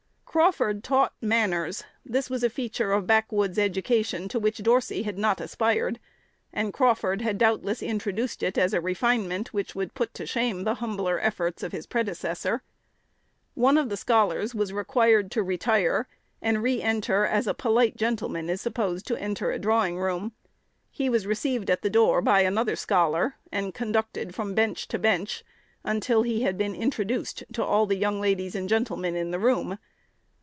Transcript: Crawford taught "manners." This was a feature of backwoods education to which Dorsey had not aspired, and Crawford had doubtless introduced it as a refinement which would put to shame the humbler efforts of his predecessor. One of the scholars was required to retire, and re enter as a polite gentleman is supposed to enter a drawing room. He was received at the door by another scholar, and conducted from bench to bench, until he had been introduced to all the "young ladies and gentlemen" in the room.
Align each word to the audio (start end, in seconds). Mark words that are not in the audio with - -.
Crawford 0.33 0.81
taught 0.81 1.11
"manners." 1.19 1.83
This 2.05 2.29
was 2.29 2.41
a 2.41 2.49
feature 2.49 2.93
of 2.93 3.05
backwoods 3.05 3.59
education 3.59 4.29
to 4.29 4.39
which 4.39 4.59
Dorsey 4.63 5.03
had 5.03 5.17
not 5.17 5.41
aspired, 5.41 5.99
and 6.53 6.71
Crawford 6.71 7.21
had 7.21 7.37
doubtless 7.37 7.83
introduced 7.83 8.41
it 8.41 8.57
as 8.57 8.73
a 8.73 8.79
refinement 8.79 9.53
which 9.53 9.75
would 9.75 9.93
put 9.93 10.13
to 10.13 10.25
shame 10.25 10.63
the 10.63 10.75
humbler 10.75 11.19
efforts 11.19 11.63
of 11.63 11.73
his 11.73 11.85
predecessor. 11.85 12.63
One 13.55 13.77
of 13.77 13.89
the 13.89 13.97
scholars 13.97 14.55
was 14.55 14.71
required 14.71 15.31
to 15.31 15.43
retire, 15.43 16.07
and 16.41 16.63
re 16.63 16.81
enter 16.81 17.25
as 17.25 17.45
a 17.45 17.53
polite 17.53 17.97
gentleman 17.97 18.49
is 18.49 18.61
supposed 18.61 19.05
to 19.07 19.17
enter 19.19 19.51
a 19.51 19.59
drawing 19.59 19.97
room. 19.99 20.31
He 20.89 21.09
was 21.09 21.27
received 21.27 21.69
at 21.69 21.81
the 21.81 21.89
door 21.89 22.21
by 22.21 22.39
another 22.43 22.77
scholar, 22.77 23.35
and 23.51 23.73
conducted 23.73 24.33
from 24.33 24.55
bench 24.55 24.87
to 24.87 24.97
bench, 24.97 25.43
until 25.83 26.23
he 26.23 26.43
had 26.43 26.57
been 26.57 26.73
introduced 26.73 27.43
to 27.51 27.61
all 27.65 27.85
the 27.85 27.97
"young 27.97 28.21
ladies 28.21 28.55
and 28.55 28.69
gentlemen" 28.69 29.17
in 29.17 29.31
the 29.31 29.37
room. 29.39 29.77